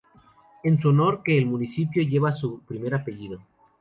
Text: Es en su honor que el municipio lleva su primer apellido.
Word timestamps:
Es 0.63 0.71
en 0.73 0.81
su 0.81 0.89
honor 0.89 1.21
que 1.23 1.37
el 1.37 1.45
municipio 1.45 2.01
lleva 2.01 2.33
su 2.35 2.61
primer 2.61 2.95
apellido. 2.95 3.39